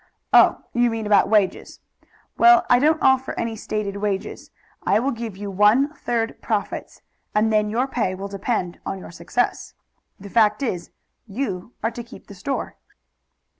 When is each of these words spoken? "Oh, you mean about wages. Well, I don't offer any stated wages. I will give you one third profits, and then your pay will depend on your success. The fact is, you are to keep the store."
"Oh, 0.33 0.63
you 0.73 0.89
mean 0.89 1.05
about 1.05 1.29
wages. 1.29 1.79
Well, 2.35 2.65
I 2.71 2.79
don't 2.79 2.99
offer 3.03 3.35
any 3.37 3.55
stated 3.55 3.97
wages. 3.97 4.49
I 4.83 4.97
will 4.99 5.11
give 5.11 5.37
you 5.37 5.51
one 5.51 5.93
third 5.93 6.41
profits, 6.41 7.03
and 7.35 7.53
then 7.53 7.69
your 7.69 7.85
pay 7.87 8.15
will 8.15 8.27
depend 8.27 8.79
on 8.83 8.97
your 8.97 9.11
success. 9.11 9.75
The 10.19 10.31
fact 10.31 10.63
is, 10.63 10.89
you 11.27 11.73
are 11.83 11.91
to 11.91 12.03
keep 12.03 12.25
the 12.25 12.33
store." 12.33 12.77